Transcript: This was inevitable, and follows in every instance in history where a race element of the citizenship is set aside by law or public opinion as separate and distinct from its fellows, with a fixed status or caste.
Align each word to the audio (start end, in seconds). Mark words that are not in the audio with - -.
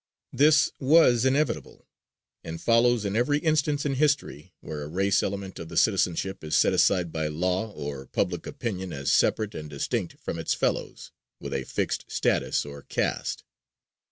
This 0.33 0.71
was 0.79 1.25
inevitable, 1.25 1.87
and 2.43 2.59
follows 2.59 3.05
in 3.05 3.15
every 3.15 3.37
instance 3.37 3.85
in 3.85 3.93
history 3.93 4.51
where 4.59 4.81
a 4.81 4.87
race 4.87 5.21
element 5.21 5.59
of 5.59 5.69
the 5.69 5.77
citizenship 5.77 6.43
is 6.43 6.57
set 6.57 6.73
aside 6.73 7.11
by 7.11 7.27
law 7.27 7.71
or 7.73 8.07
public 8.07 8.47
opinion 8.47 8.93
as 8.93 9.11
separate 9.11 9.53
and 9.53 9.69
distinct 9.69 10.19
from 10.19 10.39
its 10.39 10.55
fellows, 10.55 11.11
with 11.39 11.53
a 11.53 11.65
fixed 11.65 12.05
status 12.09 12.65
or 12.65 12.81
caste. 12.81 13.43